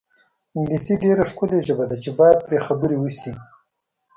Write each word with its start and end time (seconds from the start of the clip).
انګلیسي 0.57 0.93
ډېره 1.03 1.23
ښکلې 1.29 1.59
ژبه 1.67 1.85
ده 1.89 1.95
چې 2.03 2.09
باید 2.19 2.39
پرې 2.47 2.57
خبرې 2.67 2.97
وشي. 2.99 3.31